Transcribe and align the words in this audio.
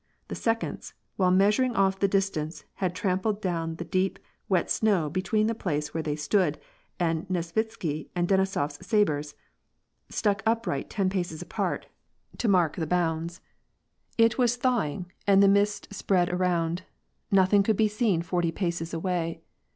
The 0.29 0.33
seconds, 0.35 0.95
while 1.15 1.29
meaa* 1.29 1.49
uring 1.59 1.75
off 1.75 1.99
the 1.99 2.07
distance, 2.07 2.65
had 2.77 2.95
trampled 2.95 3.39
down 3.39 3.75
the 3.75 3.85
deep, 3.85 4.17
wet 4.49 4.71
snow 4.71 5.11
between 5.11 5.45
the 5.45 5.53
place 5.53 5.93
where 5.93 6.01
they 6.01 6.15
stood 6.15 6.57
and 6.99 7.27
Nesvitsky's 7.29 8.09
and 8.15 8.27
Denisof's 8.27 8.83
sabres, 8.83 9.35
stuck 10.09 10.41
upright 10.43 10.89
ten 10.89 11.11
paces 11.11 11.43
apart, 11.43 11.85
to 12.39 12.47
mark 12.47 12.77
the 12.77 12.79
WAH 12.79 12.83
AND 12.83 12.89
PkACe. 12.89 12.89
25 12.89 12.89
bounds. 12.89 13.41
It 14.17 14.37
was 14.39 14.55
thawing, 14.55 15.11
and 15.27 15.43
the 15.43 15.47
mist 15.47 15.93
spread 15.93 16.29
around; 16.29 16.81
noth 17.29 17.53
ing 17.53 17.61
could 17.61 17.77
be 17.77 17.87
seen 17.87 18.23
forty 18.23 18.51
paces 18.51 18.95
away. 18.95 19.43